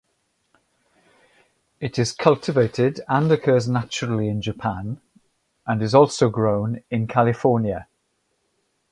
[1.79, 4.99] It is cultivated and occurs naturally in Japan
[5.67, 7.87] and is also grown in California.